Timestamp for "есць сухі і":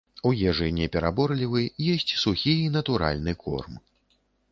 1.91-2.71